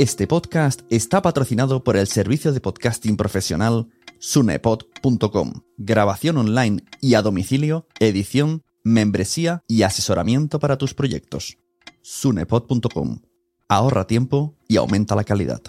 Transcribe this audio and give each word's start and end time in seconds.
Este 0.00 0.26
podcast 0.26 0.80
está 0.88 1.20
patrocinado 1.20 1.84
por 1.84 1.98
el 1.98 2.06
servicio 2.06 2.54
de 2.54 2.60
podcasting 2.62 3.18
profesional 3.18 3.88
sunepod.com. 4.18 5.52
Grabación 5.76 6.38
online 6.38 6.82
y 7.02 7.16
a 7.16 7.20
domicilio, 7.20 7.86
edición, 7.98 8.62
membresía 8.82 9.62
y 9.68 9.82
asesoramiento 9.82 10.58
para 10.58 10.78
tus 10.78 10.94
proyectos. 10.94 11.58
sunepod.com. 12.00 13.20
Ahorra 13.68 14.06
tiempo 14.06 14.54
y 14.68 14.78
aumenta 14.78 15.14
la 15.14 15.24
calidad. 15.24 15.60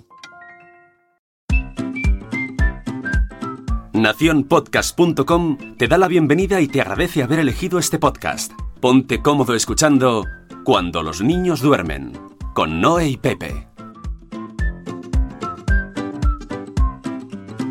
Naciónpodcast.com 3.92 5.58
te 5.78 5.90
da 5.90 5.98
la 5.98 6.08
bienvenida 6.08 6.62
y 6.62 6.70
te 6.70 6.80
agradece 6.80 7.22
haber 7.22 7.40
elegido 7.40 7.80
este 7.80 8.00
podcast. 8.00 8.54
Ponte 8.80 9.22
cómodo 9.22 9.56
escuchando 9.56 10.24
Cuando 10.64 11.04
los 11.04 11.22
niños 11.22 11.60
duermen, 11.60 12.14
con 12.54 12.80
Noé 12.80 13.10
y 13.10 13.18
Pepe. 13.18 13.71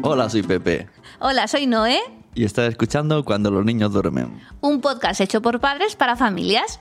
Hola, 0.02 0.28
soy 0.28 0.42
Pepe. 0.42 0.88
Hola, 1.18 1.46
soy 1.46 1.66
Noé, 1.66 2.00
Y 2.34 2.44
estás 2.44 2.68
escuchando 2.70 3.24
Cuando 3.24 3.50
los 3.50 3.64
niños 3.64 3.92
duermen. 3.92 4.40
un 4.60 4.80
podcast 4.80 5.20
hecho 5.20 5.42
por 5.42 5.60
padres 5.60 5.96
para 5.96 6.16
familias. 6.16 6.80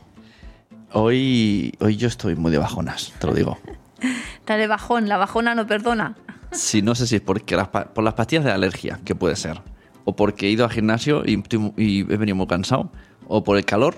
Hoy, 0.91 1.73
hoy 1.79 1.97
yo 1.97 2.07
estoy 2.07 2.35
muy 2.35 2.51
de 2.51 2.57
bajonas, 2.57 3.13
te 3.19 3.27
lo 3.27 3.33
digo. 3.33 3.57
Está 4.39 4.57
de 4.57 4.67
bajón, 4.67 5.07
la 5.07 5.17
bajona 5.17 5.53
no 5.53 5.67
perdona. 5.67 6.15
Si 6.51 6.81
no 6.81 6.95
sé 6.95 7.05
si 7.05 7.17
es 7.17 7.21
porque 7.21 7.55
las, 7.55 7.67
por 7.67 8.03
las 8.03 8.13
pastillas 8.13 8.45
de 8.45 8.51
alergia, 8.51 8.99
que 9.05 9.13
puede 9.15 9.35
ser. 9.35 9.61
O 10.05 10.15
porque 10.15 10.47
he 10.47 10.49
ido 10.49 10.63
al 10.65 10.71
gimnasio 10.71 11.23
y, 11.25 11.39
estoy 11.39 11.73
y 11.77 11.99
he 12.01 12.17
venido 12.17 12.35
muy 12.35 12.47
cansado. 12.47 12.89
O 13.27 13.43
por 13.43 13.57
el 13.57 13.65
calor. 13.65 13.95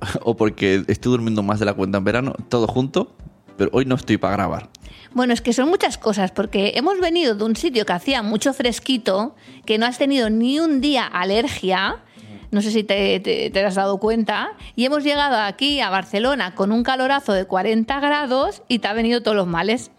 O 0.22 0.36
porque 0.36 0.84
estoy 0.88 1.12
durmiendo 1.12 1.42
más 1.42 1.60
de 1.60 1.66
la 1.66 1.72
cuenta 1.74 1.98
en 1.98 2.04
verano. 2.04 2.34
Todo 2.48 2.66
junto. 2.66 3.14
Pero 3.56 3.70
hoy 3.72 3.84
no 3.84 3.94
estoy 3.94 4.16
para 4.18 4.36
grabar. 4.36 4.68
Bueno, 5.12 5.32
es 5.32 5.40
que 5.40 5.52
son 5.52 5.68
muchas 5.68 5.96
cosas, 5.98 6.32
porque 6.32 6.72
hemos 6.74 6.98
venido 7.00 7.34
de 7.36 7.44
un 7.44 7.54
sitio 7.56 7.86
que 7.86 7.92
hacía 7.92 8.22
mucho 8.22 8.52
fresquito, 8.52 9.36
que 9.64 9.78
no 9.78 9.86
has 9.86 9.96
tenido 9.98 10.28
ni 10.28 10.58
un 10.58 10.80
día 10.80 11.06
alergia, 11.06 11.98
no 12.50 12.60
sé 12.62 12.70
si 12.72 12.82
te, 12.84 13.20
te- 13.20 13.50
te 13.50 13.64
has 13.64 13.76
dado 13.76 13.98
cuenta, 13.98 14.50
y 14.74 14.84
hemos 14.84 15.04
llegado 15.04 15.36
aquí 15.36 15.80
a 15.80 15.88
Barcelona 15.90 16.54
con 16.54 16.72
un 16.72 16.82
calorazo 16.82 17.32
de 17.32 17.44
40 17.44 18.00
grados 18.00 18.62
y 18.68 18.80
te 18.80 18.88
ha 18.88 18.92
venido 18.92 19.22
todos 19.22 19.36
los 19.36 19.46
males. 19.46 19.90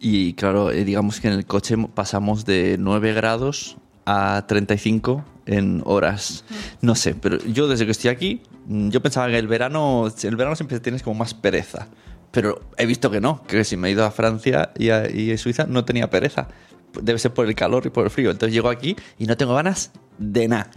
Y 0.00 0.32
claro, 0.34 0.70
eh, 0.70 0.84
digamos 0.84 1.20
que 1.20 1.28
en 1.28 1.34
el 1.34 1.46
coche 1.46 1.76
pasamos 1.94 2.44
de 2.44 2.76
9 2.78 3.12
grados 3.14 3.76
a 4.06 4.44
35 4.46 5.24
en 5.46 5.82
horas. 5.84 6.44
No 6.80 6.94
sé, 6.94 7.14
pero 7.14 7.38
yo 7.44 7.68
desde 7.68 7.84
que 7.86 7.92
estoy 7.92 8.10
aquí, 8.10 8.42
mm, 8.66 8.88
yo 8.90 9.00
pensaba 9.02 9.28
que 9.28 9.38
el 9.38 9.46
verano, 9.48 10.06
el 10.22 10.36
verano 10.36 10.56
siempre 10.56 10.80
tienes 10.80 11.02
como 11.02 11.18
más 11.18 11.32
pereza. 11.34 11.88
Pero 12.34 12.60
he 12.76 12.84
visto 12.84 13.12
que 13.12 13.20
no, 13.20 13.44
que 13.44 13.62
si 13.62 13.76
me 13.76 13.88
he 13.88 13.92
ido 13.92 14.04
a 14.04 14.10
Francia 14.10 14.72
y 14.76 14.90
a, 14.90 15.08
y 15.08 15.30
a 15.30 15.38
Suiza 15.38 15.66
no 15.68 15.84
tenía 15.84 16.10
pereza. 16.10 16.48
Debe 17.00 17.18
ser 17.20 17.32
por 17.32 17.46
el 17.46 17.54
calor 17.54 17.86
y 17.86 17.90
por 17.90 18.04
el 18.04 18.10
frío. 18.10 18.32
Entonces 18.32 18.52
llego 18.52 18.68
aquí 18.68 18.96
y 19.18 19.26
no 19.26 19.36
tengo 19.36 19.54
ganas 19.54 19.92
de 20.18 20.48
nada. 20.48 20.70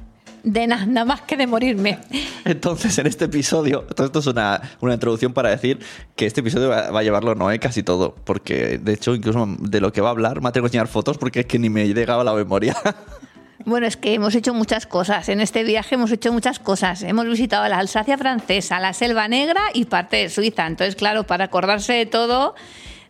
De 0.44 0.67
nada, 0.67 0.86
nada 0.86 1.05
más 1.05 1.22
que 1.22 1.36
de 1.36 1.47
morirme. 1.47 1.97
Entonces, 2.45 2.95
en 2.99 3.08
este 3.08 3.25
episodio, 3.25 3.81
todo 3.81 4.05
esto 4.05 4.19
es 4.19 4.27
una, 4.27 4.61
una 4.81 4.94
introducción 4.94 5.33
para 5.33 5.49
decir 5.49 5.80
que 6.16 6.27
este 6.27 6.41
episodio 6.41 6.69
va, 6.69 6.91
va 6.91 6.99
a 6.99 7.03
llevarlo 7.03 7.33
Noé 7.33 7.58
casi 7.59 7.81
todo, 7.81 8.16
porque 8.23 8.77
de 8.77 8.94
hecho, 8.94 9.16
incluso 9.16 9.47
de 9.59 9.81
lo 9.81 9.92
que 9.92 9.99
va 9.99 10.09
a 10.09 10.11
hablar, 10.11 10.42
me 10.42 10.49
ha 10.49 10.52
tenido 10.52 10.66
que 10.66 10.77
enseñar 10.77 10.88
fotos 10.88 11.17
porque 11.17 11.42
es 11.42 11.45
que 11.47 11.58
ni 11.58 11.69
me 11.69 11.88
llegaba 11.92 12.23
la 12.23 12.33
memoria. 12.33 12.77
Bueno, 13.66 13.88
es 13.88 13.97
que 13.97 14.13
hemos 14.13 14.36
hecho 14.36 14.53
muchas 14.53 14.86
cosas. 14.88 15.30
En 15.30 15.41
este 15.41 15.63
viaje 15.63 15.95
hemos 15.95 16.11
hecho 16.11 16.31
muchas 16.31 16.59
cosas. 16.59 17.03
Hemos 17.03 17.25
visitado 17.25 17.67
la 17.67 17.80
Alsacia 17.80 18.17
francesa, 18.17 18.80
la 18.80 18.94
Selva 18.94 19.27
Negra 19.27 19.61
y 19.73 19.86
parte 19.86 20.17
de 20.17 20.30
Suiza. 20.30 20.67
Entonces, 20.67 20.95
claro, 20.95 21.25
para 21.25 21.45
acordarse 21.45 21.94
de 21.94 22.05
todo, 22.05 22.55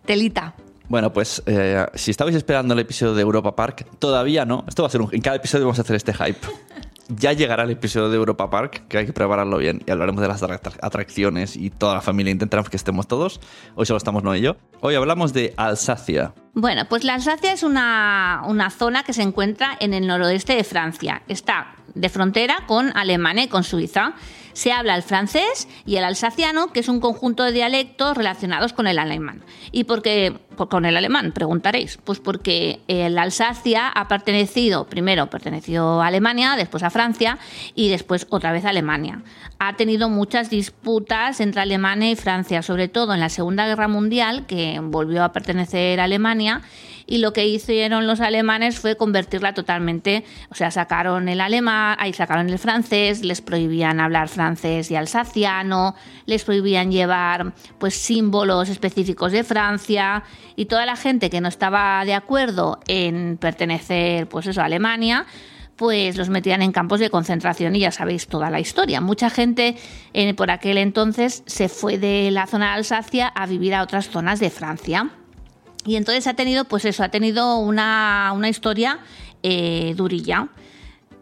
telita. 0.06 0.56
bueno, 0.90 1.12
pues 1.12 1.44
eh, 1.46 1.86
si 1.94 2.12
estabais 2.12 2.36
esperando 2.36 2.74
el 2.74 2.80
episodio 2.80 3.14
de 3.14 3.22
Europa 3.22 3.56
Park, 3.56 3.86
todavía 4.00 4.46
no. 4.46 4.64
Esto 4.68 4.84
va 4.84 4.88
a 4.88 4.92
ser 4.92 5.02
un. 5.02 5.10
En 5.14 5.22
cada 5.22 5.36
episodio 5.36 5.66
vamos 5.66 5.80
a 5.80 5.82
hacer 5.82 5.96
este 5.96 6.14
hype. 6.14 6.40
Ya 7.10 7.32
llegará 7.32 7.64
el 7.64 7.72
episodio 7.72 8.10
de 8.10 8.18
Europa 8.18 8.50
Park, 8.50 8.84
que 8.90 8.98
hay 8.98 9.06
que 9.06 9.14
prepararlo 9.14 9.58
bien, 9.60 9.82
y 9.86 9.92
hablaremos 9.92 10.22
de 10.22 10.28
las 10.28 10.44
atrac- 10.44 10.78
atracciones 10.82 11.56
y 11.56 11.70
toda 11.70 11.94
la 11.96 12.02
familia. 12.02 12.32
Intentaremos 12.32 12.70
que 12.70 12.76
estemos 12.76 13.08
todos. 13.08 13.40
Hoy 13.76 13.86
solo 13.86 13.98
estamos 13.98 14.24
Noé 14.24 14.40
y 14.40 14.42
yo. 14.42 14.58
Hoy 14.82 14.96
hablamos 14.96 15.32
de 15.32 15.54
Alsacia. 15.56 16.34
Bueno, 16.54 16.84
pues 16.90 17.06
la 17.06 17.14
Alsacia 17.14 17.54
es 17.54 17.64
una, 17.64 18.42
una 18.48 18.70
zona 18.70 19.04
que 19.04 19.14
se 19.14 19.22
encuentra 19.22 19.78
en 19.80 19.94
el 19.94 20.06
noroeste 20.06 20.54
de 20.56 20.66
Francia. 20.66 21.22
Está 21.30 21.76
de 21.96 22.10
frontera 22.10 22.58
con 22.68 22.92
Alemania 22.98 23.46
y 23.46 23.48
con 23.48 23.64
Suiza. 23.64 24.14
Se 24.58 24.72
habla 24.72 24.96
el 24.96 25.04
francés 25.04 25.68
y 25.86 25.98
el 25.98 26.04
alsaciano, 26.04 26.74
que 26.74 26.80
es 26.80 26.90
un 26.90 27.00
conjunto 27.00 27.44
de 27.44 27.52
dialectos 27.52 28.18
relacionados 28.18 28.74
con 28.74 28.88
el 28.88 28.98
alemán. 28.98 29.44
¿Y 29.72 29.84
por 29.84 30.02
qué 30.02 30.34
con 30.66 30.86
el 30.86 30.98
alemán? 30.98 31.32
Preguntaréis. 31.32 32.00
Pues 32.04 32.20
porque 32.20 32.80
el 32.88 33.20
Alsacia 33.20 33.88
ha 33.88 34.08
pertenecido, 34.08 34.88
primero 34.88 35.30
perteneció 35.30 36.02
a 36.02 36.08
Alemania, 36.08 36.56
después 36.56 36.82
a 36.82 36.90
Francia 36.90 37.38
y 37.76 37.90
después 37.90 38.26
otra 38.32 38.52
vez 38.52 38.66
a 38.66 38.70
Alemania. 38.70 39.22
Ha 39.60 39.76
tenido 39.76 40.10
muchas 40.10 40.50
disputas 40.50 41.40
entre 41.40 41.62
Alemania 41.62 42.10
y 42.10 42.16
Francia, 42.16 42.64
sobre 42.64 42.88
todo 42.88 43.14
en 43.14 43.20
la 43.20 43.30
Segunda 43.30 43.68
Guerra 43.68 43.88
Mundial, 43.88 44.48
que 44.48 44.80
volvió 44.82 45.24
a 45.24 45.34
pertenecer 45.34 46.00
a 46.00 46.06
Alemania 46.06 46.64
y 47.08 47.20
lo 47.20 47.34
que 47.34 47.48
hicieron 47.48 48.06
los 48.06 48.20
alemanes 48.20 48.78
fue 48.80 48.98
convertirla 48.98 49.54
totalmente, 49.54 50.26
o 50.50 50.56
sea, 50.56 50.70
sacaron 50.70 51.30
el 51.30 51.42
alemán, 51.42 51.96
ahí 52.00 52.14
sacaron 52.14 52.50
el 52.50 52.60
francés, 52.60 53.24
les 53.24 53.42
prohibían 53.42 54.00
hablar 54.02 54.28
francés 54.28 54.92
y 54.92 54.96
alsaciano, 54.96 55.96
les 56.26 56.44
prohibían 56.44 56.92
llevar 56.92 57.54
pues 57.80 57.96
símbolos 57.96 58.70
específicos 58.70 59.32
de 59.32 59.46
Francia 59.46 60.24
y 60.58 60.66
toda 60.66 60.86
la 60.86 60.98
gente 60.98 61.30
que 61.30 61.40
no 61.40 61.48
estaba 61.48 62.04
de 62.04 62.14
acuerdo 62.14 62.80
en 62.88 63.38
pertenecer 63.38 64.28
pues 64.28 64.48
eso 64.48 64.62
a 64.62 64.66
Alemania 64.66 65.26
pues 65.78 66.18
los 66.18 66.30
metían 66.30 66.62
en 66.64 66.72
campos 66.72 67.00
de 67.00 67.10
concentración 67.10 67.76
y 67.76 67.82
ya 67.82 67.92
sabéis 67.92 68.28
toda 68.28 68.50
la 68.50 68.60
historia. 68.60 69.00
Mucha 69.00 69.30
gente 69.30 69.78
eh, 70.14 70.34
por 70.34 70.52
aquel 70.52 70.78
entonces 70.80 71.44
se 71.46 71.70
fue 71.70 71.98
de 72.00 72.32
la 72.32 72.48
zona 72.48 72.72
de 72.72 72.78
Alsacia 72.78 73.28
a 73.28 73.46
vivir 73.46 73.76
a 73.76 73.84
otras 73.84 74.10
zonas 74.10 74.40
de 74.40 74.50
Francia. 74.50 75.12
Y 75.88 75.96
entonces 75.96 76.28
ha 76.28 76.36
tenido, 76.36 76.66
pues 76.66 76.86
eso, 76.86 77.04
ha 77.04 77.10
tenido 77.10 77.58
una, 77.58 78.32
una 78.36 78.50
historia 78.50 79.00
eh, 79.42 79.94
durilla. 79.98 80.50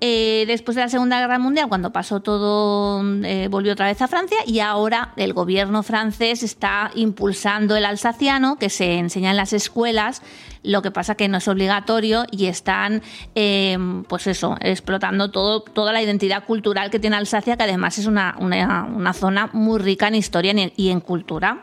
Eh, 0.01 0.43
después 0.47 0.75
de 0.75 0.81
la 0.81 0.89
Segunda 0.89 1.19
Guerra 1.21 1.39
Mundial, 1.39 1.69
cuando 1.69 1.93
pasó 1.93 2.19
todo, 2.19 3.01
eh, 3.23 3.47
volvió 3.49 3.71
otra 3.71 3.85
vez 3.87 4.01
a 4.01 4.09
Francia 4.09 4.37
y 4.45 4.59
ahora 4.59 5.13
el 5.15 5.31
gobierno 5.33 5.83
francés 5.83 6.43
está 6.43 6.91
impulsando 6.95 7.77
el 7.77 7.85
alsaciano, 7.85 8.57
que 8.57 8.69
se 8.69 8.97
enseña 8.97 9.31
en 9.31 9.37
las 9.37 9.53
escuelas, 9.53 10.21
lo 10.63 10.81
que 10.81 10.91
pasa 10.91 11.15
que 11.15 11.29
no 11.29 11.37
es 11.37 11.47
obligatorio 11.47 12.25
y 12.29 12.47
están, 12.47 13.03
eh, 13.35 13.77
pues 14.09 14.27
eso, 14.27 14.57
explotando 14.59 15.31
todo, 15.31 15.61
toda 15.61 15.93
la 15.93 16.01
identidad 16.03 16.43
cultural 16.43 16.89
que 16.91 16.99
tiene 16.99 17.15
Alsacia, 17.15 17.55
que 17.55 17.63
además 17.63 17.97
es 17.97 18.05
una, 18.05 18.35
una- 18.39 19.13
zona 19.13 19.49
muy 19.53 19.79
rica 19.79 20.09
en 20.09 20.15
historia 20.15 20.53
y 20.75 20.89
en 20.89 20.99
cultura. 20.99 21.61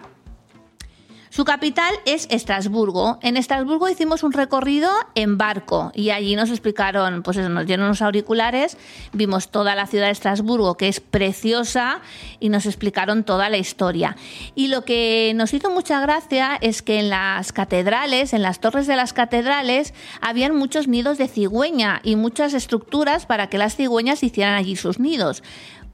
Su 1.32 1.47
capital 1.47 1.94
es 2.04 2.26
Estrasburgo. 2.28 3.19
En 3.22 3.38
Estrasburgo 3.38 3.88
hicimos 3.88 4.22
un 4.22 4.32
recorrido 4.32 4.91
en 5.15 5.38
barco 5.38 5.91
y 5.94 6.10
allí 6.10 6.37
nos 6.37 6.50
explicaron, 6.50 7.22
pues 7.22 7.38
nos 7.38 7.65
dieron 7.65 7.87
unos 7.87 8.03
auriculares, 8.03 8.76
vimos 9.15 9.48
toda 9.48 9.75
la 9.75 9.87
ciudad 9.87 10.09
de 10.09 10.12
Estrasburgo, 10.12 10.76
que 10.76 10.88
es 10.88 11.00
preciosa, 11.00 12.03
y 12.38 12.50
nos 12.50 12.66
explicaron 12.66 13.25
toda 13.25 13.48
la 13.48 13.56
historia. 13.56 14.15
Y 14.54 14.69
lo 14.69 14.84
que 14.84 15.32
nos 15.34 15.54
hizo 15.54 15.71
mucha 15.71 16.03
gracia 16.03 16.59
es 16.60 16.82
que 16.82 16.98
en 16.98 17.09
las 17.09 17.53
catedrales, 17.53 18.34
en 18.34 18.42
las 18.42 18.60
torres 18.60 18.87
de 18.87 18.97
las 18.97 19.15
catedrales, 19.15 19.94
habían 20.21 20.54
muchos 20.54 20.87
nidos 20.87 21.16
de 21.16 21.28
cigüeña 21.28 22.03
y 22.04 22.16
muchas 22.16 22.53
estructuras 22.53 23.25
para 23.25 23.47
que 23.47 23.56
las 23.56 23.75
cigüeñas 23.75 24.22
hicieran 24.22 24.54
allí 24.54 24.76
sus 24.76 24.98
nidos 24.98 25.42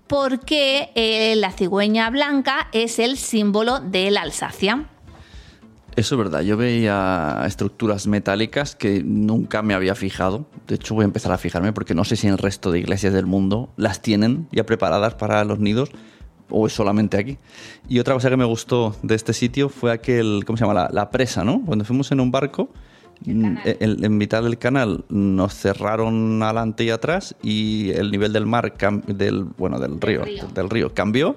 porque 0.08 0.90
eh, 0.94 1.36
la 1.36 1.52
cigüeña 1.52 2.08
blanca 2.08 2.68
es 2.72 2.98
el 2.98 3.18
símbolo 3.18 3.78
de 3.78 4.10
la 4.10 4.22
Alsacia. 4.22 4.88
Eso 5.98 6.14
es 6.14 6.18
verdad, 6.20 6.42
yo 6.42 6.56
veía 6.56 7.42
estructuras 7.44 8.06
metálicas 8.06 8.76
que 8.76 9.02
nunca 9.02 9.62
me 9.62 9.74
había 9.74 9.96
fijado. 9.96 10.46
De 10.68 10.76
hecho, 10.76 10.94
voy 10.94 11.02
a 11.02 11.06
empezar 11.06 11.32
a 11.32 11.38
fijarme 11.38 11.72
porque 11.72 11.92
no 11.92 12.04
sé 12.04 12.14
si 12.14 12.28
en 12.28 12.34
el 12.34 12.38
resto 12.38 12.70
de 12.70 12.78
iglesias 12.78 13.12
del 13.12 13.26
mundo 13.26 13.70
las 13.76 14.00
tienen 14.00 14.46
ya 14.52 14.64
preparadas 14.64 15.14
para 15.14 15.44
los 15.44 15.58
nidos 15.58 15.90
o 16.50 16.68
es 16.68 16.72
solamente 16.72 17.16
aquí. 17.18 17.38
Y 17.88 17.98
otra 17.98 18.14
cosa 18.14 18.30
que 18.30 18.36
me 18.36 18.44
gustó 18.44 18.94
de 19.02 19.16
este 19.16 19.32
sitio 19.32 19.68
fue 19.68 19.90
aquel, 19.90 20.44
¿cómo 20.46 20.56
se 20.56 20.62
llama? 20.62 20.74
La, 20.74 20.88
la 20.92 21.10
presa, 21.10 21.42
¿no? 21.42 21.64
Cuando 21.66 21.84
fuimos 21.84 22.12
en 22.12 22.20
un 22.20 22.30
barco, 22.30 22.68
mm, 23.24 23.56
en, 23.64 24.04
en 24.04 24.16
mitad 24.16 24.44
del 24.44 24.56
canal 24.56 25.04
nos 25.08 25.52
cerraron 25.54 26.40
adelante 26.44 26.84
y 26.84 26.90
atrás 26.90 27.34
y 27.42 27.90
el 27.90 28.12
nivel 28.12 28.32
del 28.32 28.46
mar, 28.46 28.72
del, 29.08 29.42
bueno, 29.42 29.80
del 29.80 30.00
río, 30.00 30.22
río. 30.22 30.46
del 30.54 30.70
río 30.70 30.94
cambió 30.94 31.34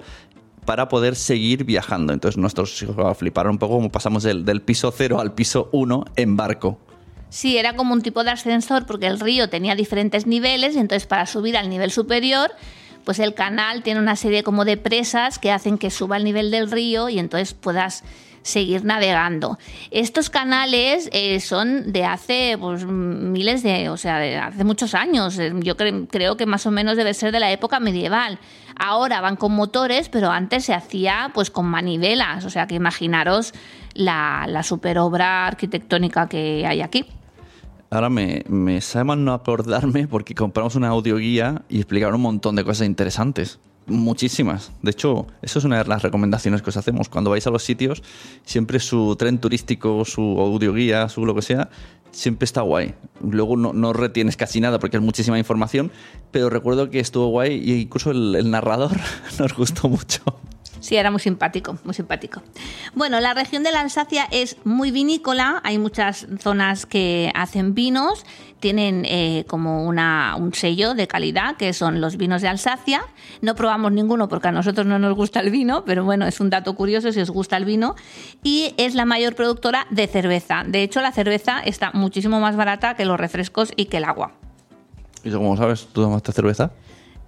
para 0.64 0.88
poder 0.88 1.16
seguir 1.16 1.64
viajando. 1.64 2.12
Entonces 2.12 2.38
nuestros 2.38 2.80
hijos 2.82 3.18
fliparon 3.18 3.52
un 3.52 3.58
poco 3.58 3.74
como 3.74 3.90
pasamos 3.90 4.22
del, 4.22 4.62
piso 4.62 4.92
0 4.96 5.20
al 5.20 5.32
piso 5.32 5.68
1 5.72 6.04
en 6.16 6.36
barco. 6.36 6.78
Sí, 7.30 7.56
era 7.56 7.76
como 7.76 7.94
un 7.94 8.02
tipo 8.02 8.24
de 8.24 8.30
ascensor 8.30 8.86
porque 8.86 9.06
el 9.06 9.18
río 9.18 9.48
tenía 9.48 9.74
diferentes 9.74 10.26
niveles 10.26 10.76
y 10.76 10.78
entonces 10.78 11.06
para 11.06 11.26
subir 11.26 11.56
al 11.56 11.70
nivel 11.70 11.90
superior, 11.90 12.50
pues 13.04 13.18
el 13.18 13.34
canal 13.34 13.82
tiene 13.82 14.00
una 14.00 14.16
serie 14.16 14.42
como 14.42 14.64
de 14.64 14.76
presas 14.76 15.38
que 15.38 15.50
hacen 15.50 15.78
que 15.78 15.90
suba 15.90 16.18
el 16.18 16.24
nivel 16.24 16.50
del 16.50 16.70
río 16.70 17.08
y 17.08 17.18
entonces 17.18 17.54
puedas 17.54 18.04
seguir 18.42 18.84
navegando. 18.84 19.58
Estos 19.90 20.30
canales 20.30 21.08
eh, 21.12 21.40
son 21.40 21.92
de 21.92 22.04
hace 22.04 22.56
pues, 22.58 22.84
miles 22.84 23.62
de, 23.62 23.88
o 23.88 23.96
sea, 23.96 24.18
de 24.18 24.36
hace 24.36 24.64
muchos 24.64 24.94
años. 24.94 25.38
Eh, 25.38 25.52
yo 25.60 25.76
creo 25.76 26.36
que 26.36 26.46
más 26.46 26.66
o 26.66 26.70
menos 26.70 26.96
debe 26.96 27.14
ser 27.14 27.32
de 27.32 27.40
la 27.40 27.50
época 27.52 27.80
medieval. 27.80 28.38
Ahora 28.76 29.20
van 29.20 29.36
con 29.36 29.52
motores, 29.52 30.08
pero 30.08 30.30
antes 30.30 30.64
se 30.64 30.74
hacía 30.74 31.30
pues 31.34 31.50
con 31.50 31.66
manivelas. 31.66 32.44
O 32.44 32.50
sea 32.50 32.66
que 32.66 32.74
imaginaros 32.74 33.52
la, 33.94 34.46
la 34.48 34.62
super 34.62 34.98
obra 34.98 35.46
arquitectónica 35.46 36.28
que 36.28 36.66
hay 36.66 36.80
aquí. 36.80 37.06
Ahora 37.90 38.08
me, 38.08 38.42
me 38.48 38.80
no 39.18 39.34
acordarme 39.34 40.08
porque 40.08 40.34
compramos 40.34 40.76
una 40.76 40.88
audioguía 40.88 41.62
y 41.68 41.76
explicaron 41.76 42.14
un 42.14 42.22
montón 42.22 42.56
de 42.56 42.64
cosas 42.64 42.86
interesantes. 42.86 43.60
Muchísimas. 43.86 44.70
De 44.82 44.92
hecho, 44.92 45.26
eso 45.42 45.58
es 45.58 45.64
una 45.64 45.82
de 45.82 45.88
las 45.88 46.02
recomendaciones 46.02 46.62
que 46.62 46.70
os 46.70 46.76
hacemos. 46.76 47.08
Cuando 47.08 47.30
vais 47.30 47.46
a 47.46 47.50
los 47.50 47.64
sitios, 47.64 48.02
siempre 48.44 48.78
su 48.78 49.16
tren 49.16 49.38
turístico, 49.38 50.04
su 50.04 50.22
audioguía, 50.22 51.08
su 51.08 51.26
lo 51.26 51.34
que 51.34 51.42
sea, 51.42 51.68
siempre 52.12 52.44
está 52.44 52.60
guay. 52.60 52.94
Luego 53.20 53.56
no, 53.56 53.92
retienes 53.92 54.36
casi 54.36 54.60
nada 54.60 54.78
porque 54.78 54.98
es 54.98 55.02
muchísima 55.02 55.38
información, 55.38 55.90
pero 56.30 56.48
recuerdo 56.48 56.90
que 56.90 57.00
estuvo 57.00 57.26
guay 57.28 57.54
y 57.54 57.80
incluso 57.82 58.12
el 58.12 58.50
narrador 58.50 58.92
nos 59.38 59.54
gustó 59.54 59.88
mucho. 59.88 60.22
Sí, 60.82 60.96
era 60.96 61.12
muy 61.12 61.20
simpático, 61.20 61.78
muy 61.84 61.94
simpático. 61.94 62.42
Bueno, 62.92 63.20
la 63.20 63.34
región 63.34 63.62
de 63.62 63.70
la 63.70 63.80
Alsacia 63.80 64.26
es 64.32 64.56
muy 64.64 64.90
vinícola, 64.90 65.60
hay 65.62 65.78
muchas 65.78 66.26
zonas 66.40 66.86
que 66.86 67.30
hacen 67.36 67.72
vinos, 67.72 68.26
tienen 68.58 69.04
eh, 69.04 69.44
como 69.46 69.86
una, 69.86 70.34
un 70.36 70.52
sello 70.54 70.94
de 70.94 71.06
calidad, 71.06 71.56
que 71.56 71.72
son 71.72 72.00
los 72.00 72.16
vinos 72.16 72.42
de 72.42 72.48
Alsacia. 72.48 73.04
No 73.42 73.54
probamos 73.54 73.92
ninguno 73.92 74.28
porque 74.28 74.48
a 74.48 74.52
nosotros 74.52 74.84
no 74.84 74.98
nos 74.98 75.14
gusta 75.14 75.38
el 75.38 75.50
vino, 75.50 75.84
pero 75.84 76.04
bueno, 76.04 76.26
es 76.26 76.40
un 76.40 76.50
dato 76.50 76.74
curioso 76.74 77.12
si 77.12 77.20
os 77.20 77.30
gusta 77.30 77.56
el 77.56 77.64
vino. 77.64 77.94
Y 78.42 78.74
es 78.76 78.96
la 78.96 79.04
mayor 79.04 79.36
productora 79.36 79.86
de 79.90 80.08
cerveza. 80.08 80.64
De 80.66 80.82
hecho, 80.82 81.00
la 81.00 81.12
cerveza 81.12 81.60
está 81.60 81.92
muchísimo 81.94 82.40
más 82.40 82.56
barata 82.56 82.94
que 82.94 83.04
los 83.04 83.20
refrescos 83.20 83.72
y 83.76 83.84
que 83.84 83.98
el 83.98 84.04
agua. 84.04 84.32
¿Y 85.22 85.30
tú 85.30 85.38
cómo 85.38 85.56
sabes? 85.56 85.86
¿Tú 85.92 86.02
tomaste 86.02 86.32
cerveza? 86.32 86.72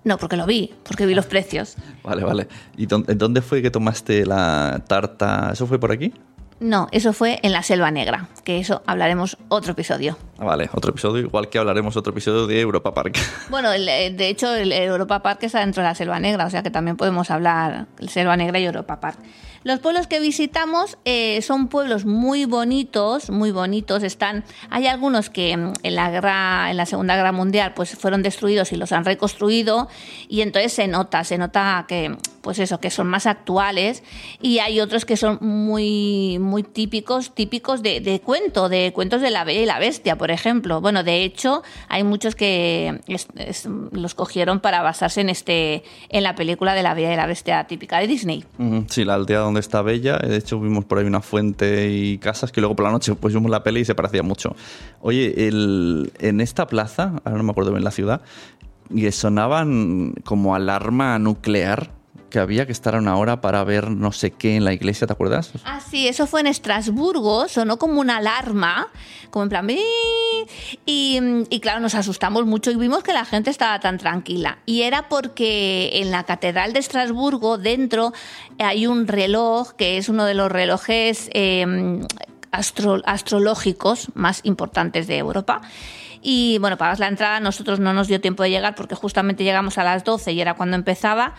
No, 0.05 0.19
porque 0.19 0.37
lo 0.37 0.47
vi, 0.47 0.73
porque 0.85 1.07
vi 1.07 1.15
los 1.15 1.27
precios. 1.27 1.77
Vale, 2.03 2.23
vale. 2.23 2.49
¿Y 2.77 2.87
dónde 2.87 3.41
fue 3.41 3.63
que 3.63 3.71
tomaste 3.71 4.27
la 4.27 4.83
tarta? 4.87 5.51
¿Eso 5.53 5.67
fue 5.67 5.81
por 5.81 5.93
aquí? 5.93 6.13
No, 6.61 6.89
eso 6.93 7.13
fue 7.13 7.41
en 7.43 7.53
la 7.53 7.63
Selva 7.63 7.91
Negra, 7.91 8.29
que 8.45 8.59
eso 8.59 8.83
hablaremos 8.87 9.37
otro 9.49 9.73
episodio. 9.73 10.17
Ah, 10.39 10.45
vale, 10.45 10.71
otro 10.73 10.93
episodio, 10.93 11.25
igual 11.25 11.49
que 11.49 11.59
hablaremos 11.59 11.97
otro 11.97 12.13
episodio 12.13 12.47
de 12.47 12.61
Europa 12.61 12.95
Park. 12.95 13.19
Bueno, 13.51 13.73
eh, 13.73 14.11
de 14.17 14.29
hecho, 14.29 14.55
el 14.55 14.73
Europa 14.73 15.21
Park 15.21 15.43
está 15.43 15.61
dentro 15.61 15.83
de 15.83 15.89
la 15.89 15.95
Selva 15.95 16.21
Negra, 16.21 16.47
o 16.47 16.51
sea 16.51 16.63
que 16.63 16.71
también 16.71 16.97
podemos 16.97 17.31
hablar 17.31 17.87
Selva 18.09 18.37
Negra 18.37 18.59
y 18.61 18.65
Europa 18.65 19.01
Park. 19.01 19.19
Los 19.65 19.81
pueblos 19.81 20.07
que 20.07 20.21
visitamos 20.21 20.99
eh, 21.07 21.41
son 21.41 21.69
pueblos 21.69 22.05
muy 22.05 22.45
bonitos, 22.45 23.31
muy 23.31 23.51
bonitos. 23.51 24.03
Están, 24.03 24.45
hay 24.69 24.87
algunos 24.87 25.31
que 25.31 25.57
mm, 25.57 25.73
en 25.83 25.95
la 25.95 26.11
guerra, 26.11 26.71
en 26.71 26.77
la 26.77 26.85
Segunda 26.85 27.17
Guerra 27.17 27.33
Mundial, 27.33 27.73
pues 27.75 27.97
fueron 27.97 28.23
destruidos 28.23 28.73
y 28.73 28.77
los 28.77 28.93
han 28.93 29.07
reconstruido 29.07 29.89
y 30.29 30.43
entonces 30.43 30.75
se 30.75 30.87
nota, 30.87 31.25
se 31.25 31.39
nota 31.39 31.87
que, 31.89 32.15
pues 32.43 32.59
eso, 32.59 32.79
que 32.79 32.91
son 32.91 33.07
más 33.07 33.27
actuales 33.27 34.03
y 34.41 34.59
hay 34.59 34.81
otros 34.81 35.07
que 35.07 35.17
son 35.17 35.39
muy, 35.41 36.39
muy 36.39 36.63
típicos, 36.63 37.35
típicos 37.35 37.83
de, 37.83 38.01
de 38.01 38.21
cuento, 38.21 38.69
de 38.69 38.93
cuentos 38.93 39.23
de 39.23 39.31
la 39.31 39.45
Bella 39.45 39.63
y 39.63 39.67
la 39.67 39.79
Bestia, 39.79 40.17
por 40.17 40.31
ejemplo. 40.31 40.83
Bueno, 40.83 41.05
de 41.05 41.25
hecho, 41.25 41.63
hay 41.89 42.05
muchos 42.05 42.35
que 42.35 43.01
los 43.93 44.15
cogieron 44.15 44.61
para 44.61 44.83
basarse 44.83 45.23
en 45.23 45.31
este, 45.31 45.85
en 46.11 46.23
la 46.23 46.35
película 46.35 46.75
de 46.75 46.83
la 46.83 46.93
Bella 46.93 47.15
y 47.15 47.17
la 47.17 47.27
Bestia 47.27 47.65
típica 47.65 47.99
de 47.99 48.07
Disney. 48.07 48.45
Sí, 48.91 49.07
la 49.07 49.15
aldea 49.15 49.39
donde 49.39 49.54
está 49.59 49.83
Bella. 49.83 50.19
De 50.19 50.37
hecho, 50.37 50.61
vimos 50.61 50.85
por 50.85 50.99
ahí 50.99 51.05
una 51.07 51.21
fuente 51.21 51.91
y 51.91 52.19
casas 52.19 52.53
que 52.53 52.61
luego 52.61 52.77
por 52.77 52.85
la 52.85 52.93
noche 52.93 53.15
pues 53.15 53.35
vimos 53.35 53.51
la 53.51 53.63
peli 53.63 53.81
y 53.81 53.85
se 53.85 53.95
parecía 53.95 54.23
mucho. 54.23 54.55
Oye, 55.01 55.49
el, 55.49 56.13
en 56.19 56.41
esta 56.41 56.67
plaza, 56.67 57.21
ahora 57.25 57.39
no 57.39 57.45
me 57.45 57.51
acuerdo 57.51 57.71
bien 57.73 57.85
la 57.85 57.91
ciudad, 57.91 58.23
y 58.91 59.11
sonaban 59.13 60.15
como 60.25 60.55
alarma 60.55 61.19
nuclear 61.19 61.91
que 62.35 62.41
había 62.41 62.67
que 62.67 62.73
estar 62.73 62.97
una 62.97 63.17
hora 63.17 63.41
para 63.41 63.63
ver 63.63 63.93
no 63.93 64.11
sé 64.11 64.33
qué 64.33 64.57
en 64.57 64.65
la 64.65 64.73
iglesia, 64.73 65.07
¿te 65.07 65.13
acuerdas? 65.13 65.53
Ah, 65.65 65.79
sí, 65.81 66.09
eso 66.09 66.27
fue 66.27 66.41
en 66.41 66.49
Estrasburgo, 66.49 67.47
sonó 67.47 67.79
como 67.79 68.01
una 68.01 68.17
alarma, 68.17 68.89
como 69.31 69.45
en 69.45 69.49
plan... 69.51 69.71
Y, 69.71 69.79
y, 70.85 71.61
claro, 71.61 71.79
nos 71.79 71.95
asustamos 71.95 72.45
mucho 72.45 72.73
y 72.73 72.75
vimos 72.75 73.05
que 73.05 73.13
la 73.13 73.25
gente 73.25 73.51
estaba 73.51 73.79
tan 73.79 73.99
tranquila. 73.99 74.59
Y 74.67 74.83
era 74.83 75.09
porque 75.09 75.91
en 75.95 76.11
la 76.11 76.25
Catedral 76.25 76.73
de 76.73 76.81
Estrasburgo, 76.81 77.57
dentro, 77.57 78.13
hay 78.59 78.89
un 78.89 79.07
reloj 79.07 79.75
que 79.75 79.97
es 79.97 80.09
uno 80.09 80.25
de 80.25 80.35
los 80.35 80.51
relojes 80.51 81.31
astro, 82.51 83.01
astrológicos 83.07 84.09
más 84.15 84.41
importantes 84.43 85.07
de 85.07 85.19
Europa. 85.19 85.63
Y 86.27 86.57
bueno, 86.59 86.79
pagas 86.79 87.01
la 87.01 87.09
entrada, 87.09 87.39
nosotros 87.39 87.81
no 87.81 87.93
nos 87.93 88.09
dio 88.09 88.19
tiempo 88.19 88.43
de 88.43 88.49
llegar 88.49 88.75
porque 88.75 88.95
justamente 88.95 89.45
llegamos 89.45 89.77
a 89.77 89.85
las 89.85 90.05
12 90.05 90.33
y 90.33 90.41
era 90.41 90.55
cuando 90.55 90.75
empezaba. 90.75 91.35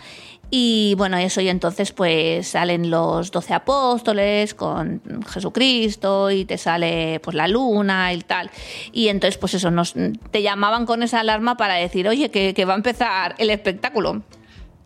Y 0.50 0.94
bueno, 0.96 1.16
eso 1.16 1.40
y 1.40 1.48
entonces 1.48 1.92
pues 1.92 2.48
salen 2.48 2.88
los 2.88 3.32
doce 3.32 3.52
apóstoles 3.52 4.54
con 4.54 5.02
Jesucristo 5.28 6.30
y 6.30 6.44
te 6.44 6.56
sale 6.56 7.20
pues 7.20 7.34
la 7.34 7.48
luna 7.48 8.12
y 8.12 8.20
tal. 8.20 8.50
Y 8.92 9.08
entonces 9.08 9.38
pues 9.38 9.54
eso, 9.54 9.70
nos, 9.70 9.94
te 10.30 10.42
llamaban 10.42 10.86
con 10.86 11.02
esa 11.02 11.20
alarma 11.20 11.56
para 11.56 11.74
decir, 11.74 12.08
oye, 12.08 12.30
que, 12.30 12.54
que 12.54 12.64
va 12.64 12.74
a 12.74 12.76
empezar 12.76 13.34
el 13.38 13.50
espectáculo 13.50 14.22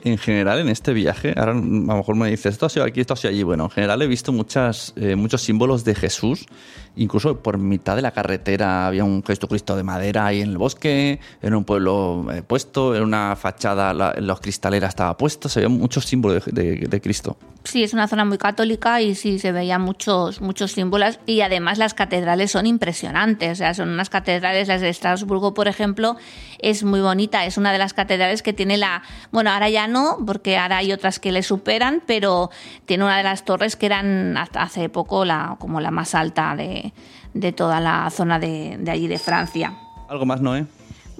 en 0.03 0.19
general 0.19 0.59
en 0.61 0.69
este 0.69 0.93
viaje, 0.93 1.35
ahora 1.37 1.53
a 1.53 1.55
lo 1.55 1.63
mejor 1.63 2.17
me 2.17 2.31
dices, 2.31 2.53
esto 2.53 2.67
ha 2.67 2.69
sido 2.69 2.85
aquí, 2.85 3.01
esto 3.01 3.15
ha 3.15 3.17
sido 3.17 3.31
allí. 3.31 3.43
Bueno, 3.43 3.65
en 3.65 3.71
general 3.71 4.03
he 4.03 4.07
visto 4.07 4.33
muchas, 4.33 4.93
eh, 4.97 5.17
muchos 5.17 5.43
símbolos 5.43 5.85
de 5.85 5.95
Jesús. 5.95 6.47
Incluso 6.97 7.41
por 7.41 7.59
mitad 7.59 7.95
de 7.97 8.03
la 8.03 8.11
carretera 8.11 8.87
había 8.87 9.05
un 9.05 9.23
Jesucristo 9.25 9.77
de 9.77 9.85
madera 9.85 10.27
ahí 10.27 10.41
en 10.41 10.51
el 10.51 10.59
bosque, 10.59 11.21
en 11.41 11.55
un 11.55 11.65
pueblo 11.65 12.27
eh, 12.33 12.43
puesto, 12.43 12.97
en 12.97 13.03
una 13.03 13.37
fachada 13.37 13.95
la, 13.95 14.15
los 14.19 14.41
cristaleras 14.41 14.91
estaba 14.91 15.17
puesto, 15.17 15.49
se 15.49 15.61
veían 15.61 15.79
muchos 15.79 16.05
símbolos 16.05 16.45
de, 16.47 17.01
Cristo. 17.01 17.37
Sí, 17.65 17.83
es 17.83 17.93
una 17.93 18.09
zona 18.09 18.25
muy 18.25 18.39
católica 18.39 19.01
y 19.01 19.15
sí 19.15 19.39
se 19.39 19.53
veían 19.53 19.83
muchos, 19.83 20.41
muchos 20.41 20.73
símbolos 20.73 21.21
y 21.27 21.43
además 21.43 21.79
las 21.79 21.95
catedrales 21.95 22.51
son 22.51 22.67
impresionantes. 22.67 23.53
O 23.53 23.55
sea, 23.55 23.75
son 23.75 23.91
unas 23.91 24.11
catedrales, 24.11 24.69
las 24.69 24.81
de 24.81 24.89
Estrasburgo, 24.89 25.55
por 25.55 25.69
ejemplo, 25.69 26.17
es 26.59 26.83
muy 26.83 27.01
bonita. 27.01 27.45
Es 27.45 27.59
una 27.59 27.73
de 27.73 27.79
las 27.79 27.95
catedrales 27.95 28.43
que 28.43 28.53
tiene 28.53 28.77
la. 28.77 29.03
Bueno, 29.31 29.51
ahora 29.51 29.69
ya 29.69 29.87
no, 29.91 30.19
porque 30.27 30.57
ahora 30.57 30.79
hay 30.79 30.93
otras 30.93 31.19
que 31.19 31.33
le 31.33 31.43
superan, 31.43 32.03
pero 32.07 32.51
tiene 32.87 33.05
una 33.05 33.19
de 33.19 33.25
las 33.25 33.45
torres 33.45 33.77
que 33.77 33.87
eran 33.87 34.37
hasta 34.37 34.63
hace 34.63 34.89
poco 34.89 35.25
la, 35.25 35.57
como 35.59 35.81
la 35.81 35.91
más 35.91 36.15
alta 36.15 36.57
de, 36.57 36.93
de 37.35 37.53
toda 37.53 37.81
la 37.81 38.09
zona 38.11 38.39
de, 38.39 38.77
de 38.79 38.91
allí 38.91 39.09
de 39.09 39.19
Francia. 39.19 39.75
¿Algo 40.09 40.27
más, 40.27 40.41
Noé? 40.41 40.67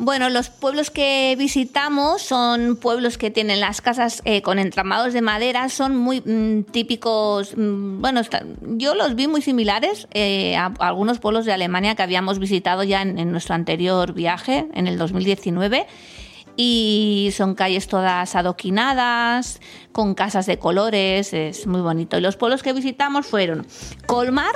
Bueno, 0.03 0.31
los 0.31 0.49
pueblos 0.49 0.91
que 0.91 1.37
visitamos 1.39 2.23
son 2.23 2.77
pueblos 2.77 3.19
que 3.19 3.31
tienen 3.31 3.61
las 3.61 3.83
casas 3.83 4.23
eh, 4.25 4.41
con 4.41 4.59
entramados 4.59 5.13
de 5.13 5.21
madera, 5.21 5.69
son 5.69 5.95
muy 5.95 6.23
mmm, 6.23 6.63
típicos, 6.63 7.55
mmm, 7.55 8.01
bueno, 8.01 8.21
está, 8.21 8.43
yo 8.63 8.95
los 8.95 9.15
vi 9.15 9.29
muy 9.29 9.43
similares 9.43 10.09
eh, 10.13 10.57
a, 10.57 10.73
a, 10.79 10.89
algunos 10.89 11.19
pueblos 11.19 11.45
de 11.45 11.53
Alemania 11.53 11.97
que 11.97 12.03
habíamos 12.03 12.39
visitado 12.39 12.83
ya 12.83 13.03
en, 13.03 13.19
en 13.19 13.31
nuestro 13.31 13.55
anterior 13.55 14.15
viaje, 14.15 14.69
en 14.73 14.87
el 14.87 14.97
2019 14.97 15.87
y 16.63 17.31
son 17.35 17.55
calles 17.55 17.89
todas 17.89 18.37
adoquinadas, 18.37 19.61
con 19.93 20.15
casas 20.15 20.45
de 20.45 20.59
colores, 20.59 21.33
es 21.33 21.67
muy 21.67 21.81
bonito. 21.81 22.19
Y 22.19 22.21
los 22.21 22.37
pueblos 22.37 22.63
que 22.63 22.75
visitamos 22.75 23.27
fueron 23.27 23.67
Colmar, 24.05 24.55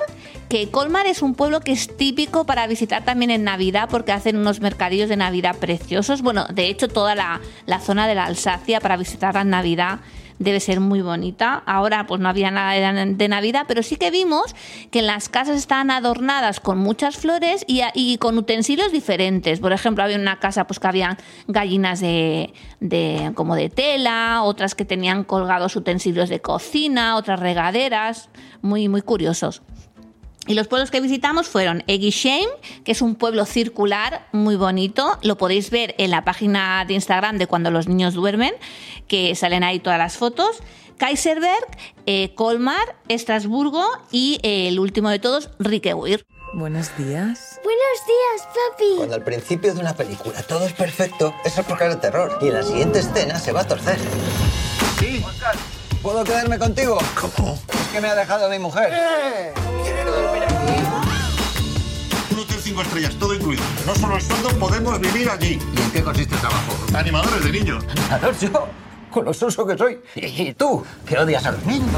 que 0.51 0.71
Colmar 0.71 1.07
es 1.07 1.23
un 1.23 1.35
pueblo 1.35 1.61
que 1.61 1.73
es 1.73 1.97
típico 1.97 2.45
para 2.45 2.67
visitar 2.67 3.07
también 3.07 3.31
en 3.31 3.43
Navidad 3.43 3.89
porque 3.91 4.13
hacen 4.13 4.37
unos 4.37 4.61
mercadillos 4.61 5.09
de 5.09 5.17
Navidad 5.17 5.57
preciosos. 5.57 6.21
Bueno, 6.21 6.45
de 6.53 6.67
hecho 6.67 6.89
toda 6.89 7.15
la, 7.15 7.41
la 7.65 7.81
zona 7.81 8.07
de 8.07 8.17
la 8.17 8.27
Alsacia 8.27 8.81
para 8.81 8.99
visitar 8.99 9.35
en 9.39 9.49
Navidad 9.49 10.01
debe 10.39 10.61
ser 10.61 10.81
muy 10.81 11.03
bonita. 11.03 11.63
Ahora 11.67 12.07
pues 12.07 12.21
no 12.21 12.29
había 12.29 12.51
nada 12.51 12.73
de 12.73 13.29
Navidad, 13.29 13.65
pero 13.69 13.83
sí 13.83 13.97
que 13.97 14.11
vimos 14.11 14.55
que 14.91 15.03
las 15.03 15.29
casas 15.29 15.57
estaban 15.57 15.91
adornadas 15.91 16.61
con 16.61 16.79
muchas 16.79 17.17
flores 17.17 17.65
y, 17.67 18.19
con 18.19 18.39
utensilios 18.39 18.93
diferentes. 18.93 19.61
Por 19.61 19.73
ejemplo, 19.73 20.05
había 20.05 20.17
una 20.17 20.39
casa 20.39 20.67
pues 20.67 20.81
que 20.81 20.87
habían 20.87 21.17
gallinas 21.47 22.01
de, 22.01 22.53
de, 22.81 23.33
como 23.35 23.55
de 23.57 23.69
tela, 23.69 24.43
otras 24.43 24.75
que 24.75 24.85
tenían 24.85 25.25
colgados 25.25 25.77
utensilios 25.77 26.29
de 26.29 26.41
cocina, 26.41 27.17
otras 27.17 27.41
regaderas, 27.41 28.29
muy, 28.63 28.89
muy 28.89 29.03
curiosos. 29.03 29.63
Y 30.47 30.55
los 30.55 30.69
pueblos 30.69 30.91
que 30.91 31.01
visitamos 31.01 31.49
fueron 31.49 31.83
Eguisheim, 31.87 32.49
que 32.85 32.93
es 32.93 33.01
un 33.01 33.15
pueblo 33.15 33.47
circular 33.47 34.27
muy 34.33 34.57
bonito. 34.57 35.19
Lo 35.23 35.39
podéis 35.39 35.71
ver 35.71 35.95
en 35.99 36.11
la 36.11 36.25
página 36.25 36.85
de 36.87 36.95
Instagram 36.95 37.39
de 37.39 37.47
Cuando 37.47 37.71
los 37.71 37.89
niños 37.89 38.15
duermen, 38.15 38.53
que 39.09 39.35
salen 39.35 39.65
ahí 39.65 39.81
todas 39.81 39.99
las 39.99 40.17
fotos. 40.17 40.61
Kaiserberg, 40.99 41.67
eh, 42.07 42.35
Colmar, 42.35 42.97
Estrasburgo 43.09 43.85
y 44.11 44.39
eh, 44.43 44.69
el 44.69 44.79
último 44.79 45.11
de 45.11 45.19
todos, 45.19 45.51
Riqueweir. 45.59 46.25
Buenos 46.53 46.97
días. 46.97 47.59
Buenos 47.65 47.99
días, 48.07 48.47
papi. 48.47 48.97
Cuando 48.99 49.17
al 49.17 49.25
principio 49.25 49.75
de 49.75 49.81
una 49.81 49.97
película 49.97 50.41
todo 50.43 50.65
es 50.67 50.73
perfecto, 50.73 51.35
eso 51.45 51.63
es 51.63 51.67
porque 51.67 51.85
es 51.85 51.95
de 51.95 51.97
terror. 51.97 52.39
Y 52.41 52.49
en 52.49 52.55
la 52.55 52.63
siguiente 52.63 53.01
escena 53.01 53.41
se 53.41 53.51
va 53.51 53.63
a 53.63 53.67
torcer. 53.67 53.99
Sí. 55.01 55.25
¿Puedo 56.05 56.23
quedarme 56.23 56.59
contigo? 56.59 56.99
¿Cómo? 57.19 57.55
Es 57.55 57.89
que 57.91 57.99
me 57.99 58.09
ha 58.09 58.15
dejado 58.15 58.51
mi 58.51 58.59
mujer. 58.59 58.93
Un 62.31 62.39
hotel 62.39 62.59
cinco 62.61 62.83
estrellas, 62.83 63.15
todo 63.19 63.35
incluido. 63.35 63.63
No 63.87 63.95
solo 63.95 64.17
el 64.17 64.21
sueldo, 64.21 64.51
podemos 64.59 65.01
vivir 65.01 65.31
allí. 65.31 65.59
¿Y 65.75 65.81
en 65.81 65.91
qué 65.93 66.03
consiste 66.03 66.35
el 66.35 66.41
trabajo? 66.43 66.75
Animadores 66.95 67.43
de 67.43 67.53
niños. 67.53 67.83
Animador 67.91 68.39
yo, 68.39 68.69
con 69.11 69.25
lo 69.25 69.33
soso 69.33 69.67
que 69.67 69.79
soy. 69.79 69.99
Y 70.15 70.53
tú, 70.53 70.85
que 71.09 71.17
odias 71.17 71.47
a 71.47 71.53
los 71.53 71.65
niños. 71.65 71.89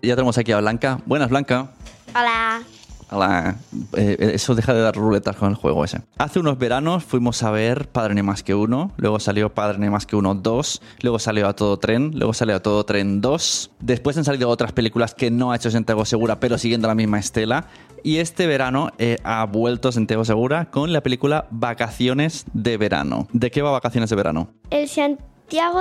Ya 0.00 0.14
tenemos 0.14 0.38
aquí 0.38 0.52
a 0.52 0.58
Blanca. 0.58 1.00
Buenas, 1.04 1.28
Blanca. 1.28 1.72
Hola. 2.14 2.62
Hola. 3.12 3.56
Eh, 3.94 4.32
eso 4.34 4.54
deja 4.54 4.72
de 4.72 4.80
dar 4.80 4.94
ruletas 4.94 5.36
con 5.36 5.50
el 5.50 5.54
juego 5.54 5.84
ese. 5.84 6.00
Hace 6.16 6.40
unos 6.40 6.58
veranos 6.58 7.04
fuimos 7.04 7.42
a 7.42 7.50
ver 7.50 7.88
Padre 7.88 8.14
ni 8.14 8.22
más 8.22 8.42
que 8.42 8.54
uno, 8.54 8.92
luego 8.96 9.20
salió 9.20 9.52
Padre 9.52 9.78
ni 9.78 9.90
más 9.90 10.06
que 10.06 10.16
uno 10.16 10.34
2, 10.34 10.80
luego 11.02 11.18
salió 11.18 11.46
A 11.46 11.54
Todo 11.54 11.78
Tren, 11.78 12.12
luego 12.14 12.32
salió 12.32 12.56
A 12.56 12.60
Todo 12.60 12.84
Tren 12.84 13.20
2. 13.20 13.70
Después 13.80 14.16
han 14.16 14.24
salido 14.24 14.48
otras 14.48 14.72
películas 14.72 15.14
que 15.14 15.30
no 15.30 15.52
ha 15.52 15.56
hecho 15.56 15.70
Santiago 15.70 16.06
Segura, 16.06 16.40
pero 16.40 16.56
siguiendo 16.56 16.88
la 16.88 16.94
misma 16.94 17.18
estela. 17.18 17.66
Y 18.02 18.16
este 18.16 18.46
verano 18.46 18.90
eh, 18.98 19.18
ha 19.24 19.44
vuelto 19.44 19.92
Santiago 19.92 20.24
Segura 20.24 20.70
con 20.70 20.92
la 20.92 21.02
película 21.02 21.46
Vacaciones 21.50 22.46
de 22.54 22.76
Verano. 22.78 23.28
¿De 23.32 23.50
qué 23.50 23.62
va 23.62 23.70
Vacaciones 23.70 24.10
de 24.10 24.16
Verano? 24.16 24.48
El 24.70 24.88
Santiago 24.88 25.31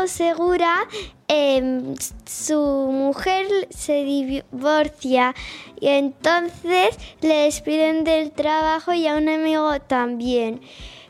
Segura, 0.08 0.88
em, 1.27 1.96
su 2.25 2.89
mujer 2.91 3.46
se 3.70 4.03
divorcia 4.03 5.34
y 5.80 5.88
entonces 5.88 6.98
le 7.22 7.36
despiden 7.46 8.03
del 8.03 8.32
trabajo 8.32 8.94
y 8.94 9.08
a 9.08 9.15
un 9.15 9.30
amigo 9.30 9.80
también. 9.82 10.62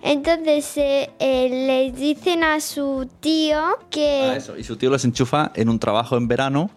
Entonces 0.03 0.77
eh, 0.77 1.10
eh, 1.20 1.50
le 1.67 1.91
dicen 1.91 2.43
a 2.43 2.60
su 2.60 3.08
tío 3.20 3.62
que... 3.89 4.29
Ah, 4.31 4.36
eso. 4.36 4.58
Y 4.58 4.63
su 4.63 4.75
tío 4.75 4.89
los 4.89 5.05
enchufa 5.05 5.51
en 5.55 5.70
un 5.70 5.79
trabajo 5.79 6.17
en 6.17 6.27
verano. 6.27 6.70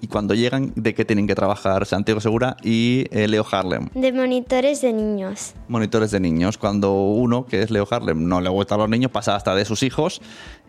Y 0.00 0.08
cuando 0.08 0.34
llegan, 0.34 0.72
¿de 0.74 0.94
qué 0.94 1.04
tienen 1.04 1.28
que 1.28 1.36
trabajar 1.36 1.86
Santiago 1.86 2.20
Segura 2.20 2.56
y 2.60 3.04
eh, 3.12 3.28
Leo 3.28 3.46
Harlem? 3.48 3.88
de 3.94 4.12
monitores 4.12 4.80
de 4.80 4.92
niños. 4.92 5.54
monitores 5.68 6.10
de 6.10 6.18
niños. 6.18 6.58
Cuando 6.58 6.92
uno, 6.92 7.46
que 7.46 7.62
es 7.62 7.70
Leo 7.70 7.86
Harlem, 7.88 8.26
no 8.26 8.40
le 8.40 8.48
gusta 8.48 8.74
a 8.74 8.78
los 8.78 8.88
niños, 8.88 9.12
pasa 9.12 9.36
hasta 9.36 9.54
de 9.54 9.64
sus 9.64 9.84
hijos. 9.84 10.20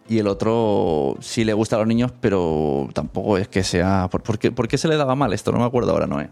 Y 0.09 0.19
el 0.19 0.27
otro 0.27 1.15
sí 1.21 1.43
le 1.45 1.53
gusta 1.53 1.77
a 1.77 1.79
los 1.79 1.87
niños, 1.87 2.11
pero 2.19 2.89
tampoco 2.93 3.37
es 3.37 3.47
que 3.47 3.63
sea... 3.63 4.07
¿Por, 4.11 4.21
por 4.21 4.37
qué, 4.37 4.51
por 4.51 4.67
qué 4.67 4.77
se 4.77 4.87
le 4.87 4.97
daba 4.97 5.15
mal 5.15 5.31
esto? 5.33 5.51
No 5.51 5.59
me 5.59 5.65
acuerdo 5.65 5.91
ahora, 5.91 6.07
Noé. 6.07 6.29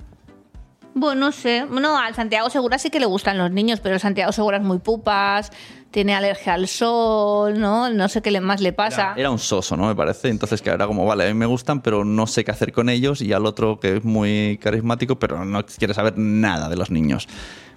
Bueno, 0.94 1.28
no 1.28 1.32
sé. 1.32 1.66
Bueno, 1.70 1.98
al 1.98 2.14
Santiago 2.14 2.50
Segura 2.50 2.78
sí 2.78 2.90
que 2.90 3.00
le 3.00 3.06
gustan 3.06 3.38
los 3.38 3.50
niños, 3.50 3.80
pero 3.80 3.96
el 3.96 4.02
Santiago 4.02 4.34
Segura 4.34 4.58
es 4.58 4.64
muy 4.64 4.80
pupas, 4.80 5.50
tiene 5.90 6.14
alergia 6.14 6.54
al 6.56 6.68
sol, 6.68 7.58
¿no? 7.62 7.90
No 7.90 8.10
sé 8.10 8.22
qué 8.22 8.30
le- 8.30 8.42
más 8.42 8.60
le 8.60 8.74
pasa. 8.74 9.14
Era 9.16 9.32
un 9.32 9.40
soso, 9.40 9.78
¿no? 9.78 9.88
Me 9.88 9.96
parece. 9.96 10.28
Entonces, 10.28 10.62
que 10.62 10.70
era 10.70 10.86
como, 10.88 11.06
vale, 11.06 11.24
a 11.24 11.28
mí 11.28 11.34
me 11.34 11.46
gustan, 11.46 11.80
pero 11.82 12.04
no 12.04 12.28
sé 12.28 12.44
qué 12.44 12.52
hacer 12.52 12.74
con 12.74 12.90
ellos. 12.90 13.22
Y 13.22 13.32
al 13.32 13.46
otro 13.46 13.80
que 13.80 13.98
es 13.98 14.04
muy 14.04 14.60
carismático, 14.62 15.18
pero 15.18 15.46
no 15.46 15.66
quiere 15.66 15.94
saber 15.94 16.18
nada 16.18 16.68
de 16.68 16.76
los 16.76 16.92
niños. 16.92 17.30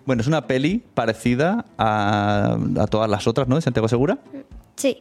Bueno, 0.06 0.20
es 0.20 0.26
una 0.26 0.48
peli 0.48 0.82
parecida 0.94 1.66
a, 1.78 2.58
a 2.80 2.86
todas 2.88 3.08
las 3.08 3.28
otras, 3.28 3.46
¿no? 3.46 3.54
De 3.54 3.62
Santiago 3.62 3.86
Segura. 3.86 4.18
Sí, 4.74 5.00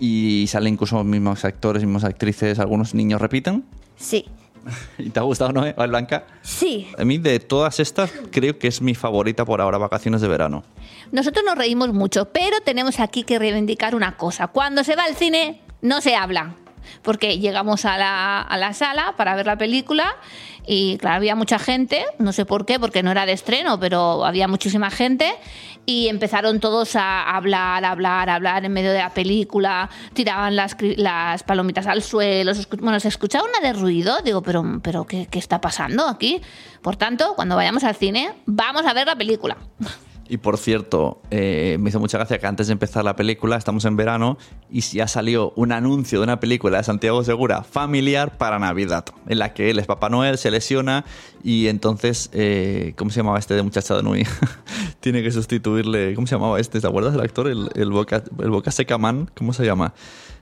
Y 0.00 0.46
salen 0.48 0.74
incluso 0.74 0.96
los 0.96 1.04
mismos 1.04 1.44
actores, 1.44 1.82
mismas 1.84 2.04
actrices, 2.04 2.58
algunos 2.58 2.94
niños 2.94 3.20
repiten. 3.20 3.64
sí, 3.96 4.26
¿Y 4.98 5.10
te 5.10 5.20
ha 5.20 5.22
gustado, 5.22 5.52
no, 5.52 5.66
eh, 5.66 5.74
Blanca? 5.76 6.24
sí. 6.40 6.88
A 6.98 7.04
mí 7.04 7.18
de 7.18 7.38
todas 7.38 7.80
estas 7.80 8.10
creo 8.30 8.58
que 8.58 8.66
es 8.68 8.80
mi 8.80 8.94
favorita 8.94 9.44
por 9.44 9.60
ahora, 9.60 9.76
vacaciones 9.76 10.22
de 10.22 10.28
verano. 10.28 10.64
Nosotros 11.12 11.44
nos 11.46 11.56
reímos 11.58 11.92
mucho, 11.92 12.26
pero 12.32 12.56
tenemos 12.64 12.98
aquí 12.98 13.24
que 13.24 13.38
reivindicar 13.38 13.94
una 13.94 14.16
cosa. 14.16 14.46
Cuando 14.48 14.82
se 14.82 14.96
va 14.96 15.04
al 15.04 15.16
cine, 15.16 15.60
no 15.82 16.00
se 16.00 16.16
habla. 16.16 16.54
Porque 17.02 17.38
llegamos 17.38 17.84
a 17.84 17.98
la, 17.98 18.40
a 18.40 18.56
la 18.56 18.72
sala 18.72 19.14
para 19.16 19.34
ver 19.34 19.46
la 19.46 19.58
película 19.58 20.16
y, 20.66 20.96
claro, 20.98 21.16
había 21.16 21.34
mucha 21.34 21.58
gente, 21.58 22.04
no 22.18 22.32
sé 22.32 22.46
por 22.46 22.64
qué, 22.64 22.80
porque 22.80 23.02
no 23.02 23.10
era 23.10 23.26
de 23.26 23.32
estreno, 23.32 23.78
pero 23.78 24.24
había 24.24 24.48
muchísima 24.48 24.90
gente 24.90 25.34
y 25.86 26.08
empezaron 26.08 26.60
todos 26.60 26.96
a 26.96 27.36
hablar, 27.36 27.84
a 27.84 27.90
hablar, 27.90 28.30
a 28.30 28.36
hablar 28.36 28.64
en 28.64 28.72
medio 28.72 28.92
de 28.92 28.98
la 28.98 29.10
película, 29.10 29.90
tiraban 30.14 30.56
las, 30.56 30.76
las 30.96 31.42
palomitas 31.42 31.86
al 31.86 32.02
suelo, 32.02 32.52
bueno, 32.78 32.98
se 33.00 33.08
escuchaba 33.08 33.46
una 33.46 33.66
de 33.66 33.74
ruido, 33.74 34.18
digo, 34.24 34.42
pero, 34.42 34.80
pero 34.82 35.04
¿qué, 35.04 35.26
¿qué 35.30 35.38
está 35.38 35.60
pasando 35.60 36.08
aquí? 36.08 36.40
Por 36.80 36.96
tanto, 36.96 37.34
cuando 37.34 37.56
vayamos 37.56 37.84
al 37.84 37.94
cine, 37.94 38.32
vamos 38.46 38.86
a 38.86 38.94
ver 38.94 39.06
la 39.06 39.16
película. 39.16 39.56
Y 40.28 40.38
por 40.38 40.56
cierto, 40.56 41.20
eh, 41.30 41.76
me 41.78 41.90
hizo 41.90 42.00
mucha 42.00 42.16
gracia 42.16 42.38
que 42.38 42.46
antes 42.46 42.68
de 42.68 42.72
empezar 42.72 43.04
la 43.04 43.14
película, 43.14 43.56
estamos 43.56 43.84
en 43.84 43.96
verano, 43.96 44.38
y 44.70 44.80
ya 44.80 45.06
salió 45.06 45.52
un 45.56 45.72
anuncio 45.72 46.18
de 46.18 46.24
una 46.24 46.40
película 46.40 46.78
de 46.78 46.84
Santiago 46.84 47.22
Segura 47.24 47.62
familiar 47.62 48.38
para 48.38 48.58
Navidad, 48.58 49.04
en 49.28 49.38
la 49.38 49.52
que 49.52 49.70
él 49.70 49.78
es 49.78 49.86
Papá 49.86 50.08
Noel, 50.08 50.38
se 50.38 50.50
lesiona 50.50 51.04
y 51.42 51.68
entonces, 51.68 52.30
eh, 52.32 52.94
¿cómo 52.96 53.10
se 53.10 53.20
llamaba 53.20 53.38
este 53.38 53.54
de 53.54 53.62
muchacha 53.62 53.94
de 53.96 54.02
Nui? 54.02 54.26
Tiene 55.00 55.22
que 55.22 55.30
sustituirle, 55.30 56.14
¿cómo 56.14 56.26
se 56.26 56.36
llamaba 56.36 56.58
este? 56.58 56.80
¿Te 56.80 56.86
acuerdas 56.86 57.12
del 57.12 57.20
actor? 57.20 57.48
El, 57.48 57.90
Boca, 57.90 58.24
el 58.38 58.50
Boca 58.50 58.70
Seca 58.70 58.96
Man, 58.96 59.30
¿cómo 59.34 59.52
se 59.52 59.66
llama? 59.66 59.92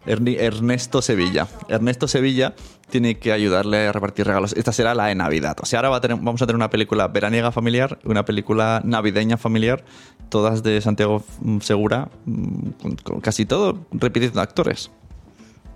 Ernesto 0.07 1.03
Sevilla. 1.03 1.49
Ernesto 1.69 2.07
Sevilla 2.07 2.55
tiene 2.93 3.19
que 3.19 3.33
ayudarle 3.33 3.89
a 3.89 3.93
repartir 3.93 4.27
regalos. 4.27 4.53
Esta 4.53 4.71
será 4.73 4.95
la 4.95 5.07
de 5.07 5.17
Navidad. 5.17 5.57
O 5.61 5.67
sea, 5.67 5.81
ahora 5.81 5.89
va 5.89 5.97
a 5.97 6.01
tener- 6.01 6.19
vamos 6.19 6.41
a 6.43 6.47
tener 6.47 6.55
una 6.57 6.71
película 6.71 7.09
veraniega 7.09 7.51
familiar, 7.51 7.99
una 8.05 8.25
película 8.25 8.81
navideña 8.85 9.37
familiar, 9.37 9.83
todas 10.29 10.63
de 10.63 10.81
Santiago 10.81 11.25
mm, 11.41 11.59
Segura, 11.61 12.09
mm, 12.27 12.69
con, 12.81 12.97
con 12.97 13.21
casi 13.21 13.45
todo 13.47 13.87
repitiendo 13.91 14.41
actores. 14.41 14.91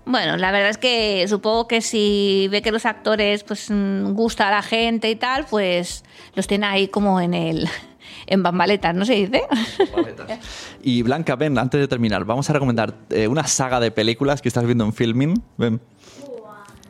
Bueno, 0.05 0.37
la 0.37 0.51
verdad 0.51 0.69
es 0.69 0.77
que 0.77 1.25
supongo 1.27 1.67
que 1.67 1.81
si 1.81 2.47
ve 2.49 2.61
que 2.61 2.71
los 2.71 2.85
actores 2.85 3.43
pues 3.43 3.69
mm, 3.69 4.13
gusta 4.13 4.47
a 4.47 4.51
la 4.51 4.61
gente 4.61 5.09
y 5.09 5.17
tal, 5.17 5.45
pues 5.49 6.05
los 6.35 6.47
tiene 6.47 6.65
ahí 6.65 6.87
como 6.87 7.19
en 7.19 7.33
el 7.33 7.67
en 8.27 8.41
bambaletas, 8.43 8.95
¿no 8.95 9.03
se 9.05 9.13
dice? 9.15 9.43
Y 10.81 11.01
Blanca, 11.01 11.35
ven, 11.35 11.57
antes 11.57 11.79
de 11.81 11.87
terminar, 11.87 12.23
vamos 12.23 12.49
a 12.49 12.53
recomendar 12.53 12.93
eh, 13.09 13.27
una 13.27 13.45
saga 13.47 13.79
de 13.81 13.91
películas 13.91 14.41
que 14.41 14.47
estás 14.47 14.63
viendo 14.65 14.85
en 14.85 14.93
Filming. 14.93 15.41
Ven. 15.57 15.81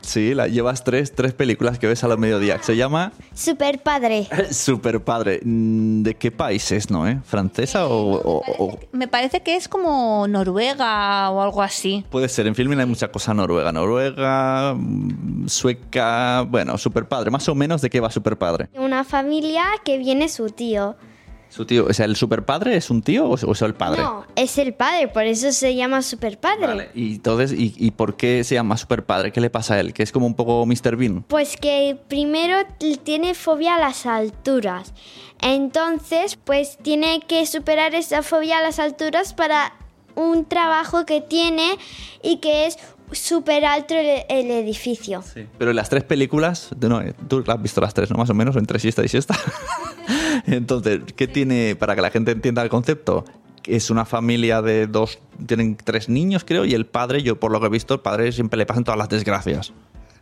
Sí, 0.08 0.34
la, 0.34 0.48
llevas 0.48 0.86
tres, 0.86 1.14
tres 1.14 1.34
películas 1.34 1.78
que 1.80 1.86
ves 1.88 2.02
a 2.02 2.08
los 2.08 2.18
mediodía. 2.18 2.64
Se 2.64 2.78
llama 2.78 3.12
Super 3.34 3.80
padre. 3.84 4.26
Super 4.52 5.02
Padre. 5.04 5.42
Mm, 5.44 6.04
¿De 6.04 6.16
qué 6.16 6.32
país 6.32 6.72
es, 6.72 6.90
no? 6.90 7.06
Eh? 7.06 7.20
¿Francesa 7.26 7.88
o, 7.88 8.14
o- 8.16 8.42
o- 8.58 8.80
Me 8.94 9.10
parece 9.10 9.42
que 9.42 9.58
es 9.58 9.68
como 9.68 10.26
Noruega 10.30 11.30
o 11.30 11.42
algo 11.42 11.62
así. 11.62 12.06
Puede 12.10 12.30
ser, 12.30 12.48
en 12.48 12.56
filming 12.56 12.80
hay 12.80 12.86
mucha 12.86 13.10
cosa 13.12 13.34
noruega. 13.34 13.74
Noruega, 13.74 14.74
mm, 14.78 15.48
sueca. 15.50 16.44
Bueno, 16.48 16.78
Super 16.78 17.06
Padre. 17.06 17.30
Más 17.30 17.50
o 17.50 17.56
menos 17.56 17.82
de 17.82 17.90
qué 17.90 18.00
va 18.00 18.10
Super 18.10 18.38
Padre. 18.38 18.70
Una 18.76 19.04
familia 19.04 19.66
que 19.84 19.98
viene 19.98 20.30
su 20.30 20.50
tío. 20.52 20.96
Su 21.50 21.66
tío, 21.66 21.86
o 21.86 21.94
sea, 21.94 22.06
¿el 22.06 22.16
Super 22.16 22.46
Padre 22.46 22.76
es 22.76 22.90
un 22.90 23.02
tío 23.02 23.28
o 23.28 23.36
es, 23.36 23.44
o 23.44 23.52
es 23.52 23.62
el 23.62 23.74
padre? 23.74 24.02
No, 24.02 24.26
es 24.36 24.58
el 24.58 24.74
padre, 24.74 25.08
por 25.08 25.24
eso 25.24 25.52
se 25.52 25.76
llama 25.76 26.02
super 26.02 26.40
padre. 26.40 26.68
Vale, 26.68 26.90
y 26.94 27.16
entonces, 27.16 27.54
¿y, 27.58 27.74
y 27.78 27.92
por 27.92 28.18
qué 28.18 28.44
se 28.44 28.56
llama 28.56 28.78
Super 28.78 29.06
Padre? 29.06 29.32
¿Qué 29.32 29.42
le 29.42 29.50
pasa 29.50 29.76
a 29.76 29.80
él? 29.80 29.94
Que 29.94 30.04
es 30.04 30.12
como 30.12 30.28
un 30.28 30.36
poco 30.36 30.66
Mr. 30.66 30.96
Bean. 30.96 31.24
Pues 31.24 31.58
que 31.58 31.98
primero 32.08 32.58
tiene 33.04 33.34
fobia 33.34 33.76
a 33.76 33.80
las 33.80 34.06
alturas. 34.06 34.94
Entonces, 35.42 36.38
pues 36.44 36.78
tiene 36.82 37.22
que 37.28 37.46
superar 37.46 37.96
esa 37.96 38.24
fobia 38.24 38.58
a 38.60 38.62
las 38.62 38.80
alturas 38.80 39.34
para 39.34 39.74
un 40.16 40.46
trabajo 40.46 41.06
que 41.06 41.22
tiene 41.22 41.78
y 42.24 42.38
que 42.38 42.66
es 42.66 42.78
súper 43.12 43.66
alto 43.66 43.96
el, 43.96 44.24
el 44.30 44.52
edificio. 44.52 45.24
Pero 45.58 45.72
en 45.72 45.76
las 45.76 45.90
tres 45.90 46.04
películas, 46.04 46.70
no, 46.80 47.02
tú 47.28 47.44
has 47.48 47.62
visto 47.62 47.82
las 47.82 47.94
tres, 47.94 48.12
¿no? 48.12 48.18
Más 48.18 48.30
o 48.30 48.34
menos, 48.34 48.56
entre 48.56 48.80
siesta 48.80 49.04
y 49.04 49.08
siesta. 49.08 49.38
Entonces, 50.46 51.02
¿qué 51.16 51.28
tiene, 51.28 51.76
para 51.76 51.96
que 51.96 52.02
la 52.02 52.10
gente 52.10 52.32
entienda 52.32 52.62
el 52.62 52.70
concepto? 52.70 53.26
Es 53.66 53.90
una 53.90 54.06
familia 54.06 54.62
de 54.62 54.88
dos, 54.88 55.20
tienen 55.46 55.76
tres 55.76 56.08
niños, 56.08 56.44
creo, 56.46 56.66
y 56.66 56.74
el 56.74 56.86
padre, 56.86 57.22
yo 57.22 57.40
por 57.40 57.52
lo 57.52 57.60
que 57.60 57.68
he 57.68 57.70
visto, 57.70 57.94
el 57.96 58.00
padre 58.00 58.32
siempre 58.32 58.58
le 58.58 58.66
pasan 58.66 58.84
todas 58.84 58.98
las 58.98 59.10
desgracias. 59.10 59.74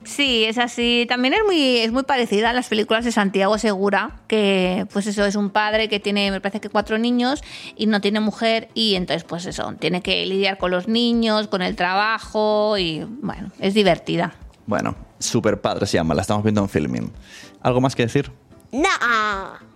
Sí, 0.06 0.46
es 0.46 0.58
así. 0.58 1.06
También 1.10 1.34
es 1.34 1.42
muy, 1.46 1.78
es 1.78 1.92
muy 1.92 2.04
parecida 2.04 2.52
a 2.52 2.54
las 2.54 2.68
películas 2.68 3.04
de 3.04 3.12
Santiago 3.12 3.58
Segura, 3.58 4.20
que 4.28 4.88
pues 4.94 5.08
eso 5.08 5.26
es 5.26 5.36
un 5.36 5.50
padre 5.50 5.90
que 5.90 6.00
tiene, 6.00 6.32
me 6.32 6.40
parece 6.40 6.62
que 6.62 6.70
cuatro 6.70 6.98
niños 6.98 7.44
y 7.76 7.88
no 7.88 8.02
tiene 8.02 8.20
mujer 8.20 8.70
y 8.74 8.96
entonces 8.96 9.24
pues 9.24 9.46
eso, 9.46 9.74
tiene 9.80 10.02
que 10.02 10.26
lidiar 10.26 10.58
con 10.58 10.72
los 10.72 10.88
niños, 10.88 11.48
con 11.48 11.62
el 11.62 11.76
trabajo 11.76 12.78
y 12.78 13.06
bueno, 13.22 13.52
es 13.60 13.74
divertida. 13.74 14.36
Bueno, 14.68 14.96
Super 15.20 15.60
Padre 15.60 15.86
se 15.86 15.98
llama, 15.98 16.14
la 16.14 16.22
estamos 16.22 16.44
viendo 16.44 16.62
en 16.62 16.70
filming. 16.70 17.12
¿Algo 17.62 17.82
más 17.82 17.96
que 17.96 18.04
decir? 18.04 18.32
No. 18.72 19.75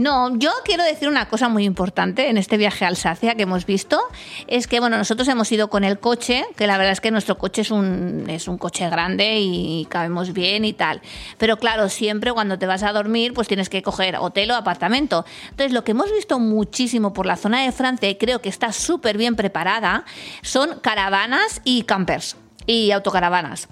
No, 0.00 0.34
yo 0.38 0.50
quiero 0.64 0.82
decir 0.82 1.08
una 1.08 1.28
cosa 1.28 1.50
muy 1.50 1.64
importante 1.64 2.30
en 2.30 2.38
este 2.38 2.56
viaje 2.56 2.86
a 2.86 2.88
Alsacia 2.88 3.34
que 3.34 3.42
hemos 3.42 3.66
visto. 3.66 4.00
Es 4.46 4.66
que, 4.66 4.80
bueno, 4.80 4.96
nosotros 4.96 5.28
hemos 5.28 5.52
ido 5.52 5.68
con 5.68 5.84
el 5.84 5.98
coche, 5.98 6.46
que 6.56 6.66
la 6.66 6.78
verdad 6.78 6.94
es 6.94 7.02
que 7.02 7.10
nuestro 7.10 7.36
coche 7.36 7.60
es 7.60 7.70
un, 7.70 8.24
es 8.26 8.48
un 8.48 8.56
coche 8.56 8.88
grande 8.88 9.40
y 9.40 9.86
cabemos 9.90 10.32
bien 10.32 10.64
y 10.64 10.72
tal. 10.72 11.02
Pero 11.36 11.58
claro, 11.58 11.90
siempre 11.90 12.32
cuando 12.32 12.58
te 12.58 12.64
vas 12.64 12.82
a 12.82 12.94
dormir, 12.94 13.34
pues 13.34 13.46
tienes 13.46 13.68
que 13.68 13.82
coger 13.82 14.16
hotel 14.16 14.52
o 14.52 14.54
apartamento. 14.54 15.26
Entonces, 15.50 15.72
lo 15.74 15.84
que 15.84 15.90
hemos 15.90 16.10
visto 16.10 16.38
muchísimo 16.38 17.12
por 17.12 17.26
la 17.26 17.36
zona 17.36 17.64
de 17.64 17.70
Francia 17.70 18.08
y 18.08 18.14
creo 18.14 18.40
que 18.40 18.48
está 18.48 18.72
súper 18.72 19.18
bien 19.18 19.36
preparada 19.36 20.06
son 20.40 20.80
caravanas 20.80 21.60
y 21.62 21.82
campers 21.82 22.38
y 22.64 22.90
autocaravanas. 22.92 23.68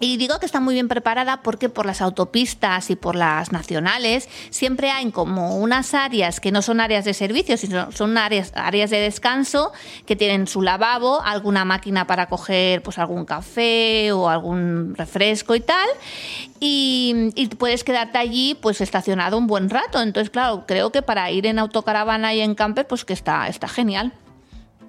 Y 0.00 0.16
digo 0.16 0.40
que 0.40 0.46
está 0.46 0.58
muy 0.58 0.74
bien 0.74 0.88
preparada 0.88 1.40
porque 1.42 1.68
por 1.68 1.86
las 1.86 2.00
autopistas 2.00 2.90
y 2.90 2.96
por 2.96 3.14
las 3.14 3.52
nacionales 3.52 4.28
siempre 4.50 4.90
hay 4.90 5.10
como 5.12 5.56
unas 5.56 5.94
áreas 5.94 6.40
que 6.40 6.50
no 6.50 6.62
son 6.62 6.80
áreas 6.80 7.04
de 7.04 7.14
servicio, 7.14 7.56
sino 7.56 7.92
son 7.92 8.18
áreas, 8.18 8.52
áreas 8.56 8.90
de 8.90 8.98
descanso 8.98 9.72
que 10.04 10.16
tienen 10.16 10.48
su 10.48 10.62
lavabo, 10.62 11.22
alguna 11.22 11.64
máquina 11.64 12.08
para 12.08 12.26
coger 12.26 12.82
pues 12.82 12.98
algún 12.98 13.24
café 13.24 14.10
o 14.10 14.28
algún 14.28 14.94
refresco 14.96 15.54
y 15.54 15.60
tal. 15.60 15.88
Y, 16.58 17.30
y 17.36 17.46
puedes 17.48 17.84
quedarte 17.84 18.18
allí 18.18 18.56
pues 18.60 18.80
estacionado 18.80 19.38
un 19.38 19.46
buen 19.46 19.70
rato. 19.70 20.00
Entonces, 20.00 20.30
claro, 20.30 20.64
creo 20.66 20.90
que 20.90 21.02
para 21.02 21.30
ir 21.30 21.46
en 21.46 21.60
autocaravana 21.60 22.34
y 22.34 22.40
en 22.40 22.56
camper 22.56 22.88
pues 22.88 23.04
que 23.04 23.12
está, 23.12 23.46
está 23.46 23.68
genial. 23.68 24.12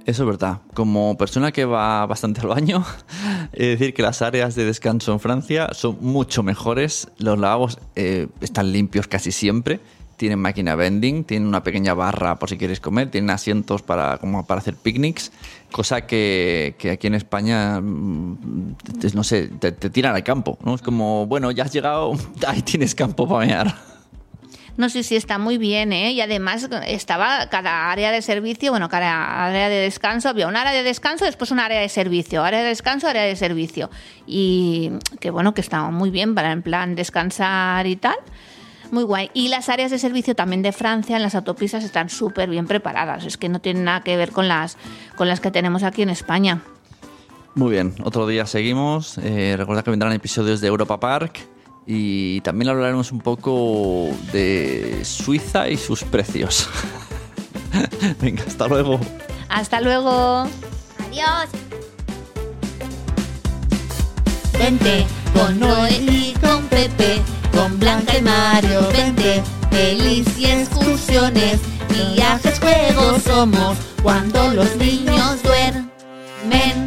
Eso 0.05 0.21
es 0.21 0.27
verdad. 0.27 0.61
Como 0.75 1.17
persona 1.17 1.51
que 1.51 1.65
va 1.65 2.05
bastante 2.05 2.41
al 2.41 2.47
baño, 2.47 2.85
de 3.51 3.69
decir 3.69 3.93
que 3.93 4.03
las 4.03 4.21
áreas 4.21 4.53
de 4.53 4.63
descanso 4.63 5.11
en 5.11 5.19
Francia 5.19 5.69
son 5.73 5.97
mucho 5.99 6.43
mejores. 6.43 7.07
Los 7.17 7.39
lavabos 7.39 7.79
eh, 7.95 8.27
están 8.39 8.71
limpios 8.71 9.07
casi 9.07 9.31
siempre. 9.31 9.79
Tienen 10.15 10.39
máquina 10.39 10.75
vending, 10.75 11.25
tienen 11.25 11.49
una 11.49 11.63
pequeña 11.63 11.93
barra 11.93 12.37
por 12.39 12.49
si 12.49 12.57
quieres 12.57 12.79
comer, 12.79 13.11
tienen 13.11 13.31
asientos 13.31 13.81
para, 13.81 14.17
como 14.17 14.45
para 14.45 14.61
hacer 14.61 14.75
picnics, 14.75 15.33
cosa 15.71 16.07
que, 16.07 16.75
que 16.77 16.91
aquí 16.91 17.07
en 17.07 17.15
España, 17.15 17.81
mm, 17.81 18.37
no 19.13 19.23
sé, 19.25 19.49
te, 19.59 19.73
te 19.73 19.89
tiran 19.89 20.15
al 20.15 20.23
campo. 20.23 20.57
¿no? 20.63 20.75
Es 20.75 20.81
como, 20.81 21.25
bueno, 21.25 21.51
ya 21.51 21.65
has 21.65 21.73
llegado, 21.73 22.13
ahí 22.47 22.61
tienes 22.61 22.95
campo 22.95 23.27
para 23.27 23.45
mear. 23.45 23.94
No 24.77 24.89
sé 24.89 25.03
si 25.03 25.15
está 25.15 25.37
muy 25.37 25.57
bien, 25.57 25.93
¿eh? 25.93 26.11
Y 26.11 26.19
además 26.19 26.67
estaba 26.85 27.47
cada 27.47 27.91
área 27.91 28.11
de 28.11 28.21
servicio, 28.21 28.71
bueno, 28.71 28.89
cada 28.89 29.45
área 29.45 29.69
de 29.69 29.75
descanso, 29.75 30.27
había 30.27 30.47
un 30.47 30.57
área 30.57 30.73
de 30.73 30.83
descanso, 30.83 31.23
después 31.23 31.51
un 31.51 31.59
área 31.59 31.79
de 31.79 31.87
servicio, 31.87 32.43
área 32.43 32.61
de 32.61 32.67
descanso, 32.67 33.07
área 33.07 33.23
de 33.23 33.35
servicio. 33.37 33.89
Y 34.27 34.91
que 35.21 35.31
bueno, 35.31 35.53
que 35.53 35.61
estaba 35.61 35.91
muy 35.91 36.09
bien 36.09 36.35
para 36.35 36.51
en 36.51 36.61
plan 36.61 36.95
descansar 36.95 37.87
y 37.87 37.95
tal. 37.95 38.17
Muy 38.91 39.03
guay. 39.03 39.31
Y 39.33 39.47
las 39.47 39.69
áreas 39.69 39.91
de 39.91 39.97
servicio 39.97 40.35
también 40.35 40.61
de 40.61 40.71
Francia 40.71 41.15
en 41.15 41.23
las 41.23 41.35
autopistas 41.35 41.83
están 41.83 42.09
súper 42.09 42.49
bien 42.49 42.67
preparadas. 42.67 43.25
Es 43.25 43.37
que 43.37 43.49
no 43.49 43.59
tienen 43.59 43.85
nada 43.85 44.01
que 44.01 44.17
ver 44.17 44.31
con 44.31 44.47
las, 44.47 44.77
con 45.15 45.27
las 45.27 45.39
que 45.39 45.51
tenemos 45.51 45.83
aquí 45.83 46.01
en 46.01 46.09
España. 46.09 46.61
Muy 47.55 47.71
bien, 47.71 47.95
otro 48.03 48.27
día 48.27 48.45
seguimos. 48.45 49.17
Eh, 49.19 49.55
recuerda 49.57 49.83
que 49.83 49.89
vendrán 49.89 50.11
episodios 50.11 50.59
de 50.59 50.67
Europa 50.67 50.99
Park 50.99 51.54
y 51.87 52.41
también 52.41 52.69
hablaremos 52.69 53.11
un 53.11 53.19
poco 53.19 54.09
de 54.31 55.03
Suiza 55.03 55.69
y 55.69 55.77
sus 55.77 56.03
precios. 56.03 56.67
Venga, 58.21 58.43
hasta 58.47 58.67
luego. 58.67 58.99
Hasta 59.49 59.81
luego. 59.81 60.47
Adiós. 61.07 61.49
Vente 64.57 65.05
con 65.33 65.59
Noé 65.59 65.97
y 65.99 66.33
con 66.41 66.63
Pepe, 66.67 67.21
con 67.53 67.77
Blanca 67.77 68.17
y 68.17 68.21
Mario, 68.21 68.87
vente, 68.93 69.43
pelis 69.69 70.25
y 70.39 70.45
excursiones, 70.45 71.59
viajes, 71.89 72.59
juegos 72.59 73.21
somos 73.23 73.77
cuando 74.01 74.53
los 74.53 74.75
niños 74.77 75.43
duermen. 75.43 76.84